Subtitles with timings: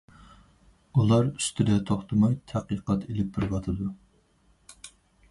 [1.01, 3.91] ئۇلار ئۈستىدە توختىماي تەتقىقات ئېلىپ بېرىۋاتىدۇ.